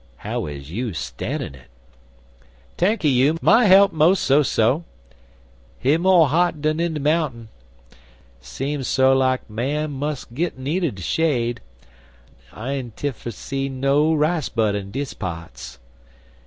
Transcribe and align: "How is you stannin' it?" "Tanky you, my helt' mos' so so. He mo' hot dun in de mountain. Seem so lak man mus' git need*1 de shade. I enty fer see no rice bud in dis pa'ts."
"How 0.25 0.47
is 0.47 0.71
you 0.71 0.93
stannin' 0.95 1.53
it?" 1.53 1.67
"Tanky 2.75 3.11
you, 3.13 3.37
my 3.39 3.65
helt' 3.65 3.93
mos' 3.93 4.19
so 4.19 4.41
so. 4.41 4.83
He 5.77 5.95
mo' 5.95 6.25
hot 6.25 6.59
dun 6.59 6.79
in 6.79 6.95
de 6.95 6.99
mountain. 6.99 7.49
Seem 8.41 8.81
so 8.81 9.13
lak 9.15 9.47
man 9.47 9.91
mus' 9.91 10.25
git 10.25 10.57
need*1 10.57 10.95
de 10.95 11.01
shade. 11.03 11.61
I 12.51 12.77
enty 12.77 13.11
fer 13.11 13.29
see 13.29 13.69
no 13.69 14.11
rice 14.15 14.49
bud 14.49 14.73
in 14.73 14.89
dis 14.89 15.13
pa'ts." 15.13 15.77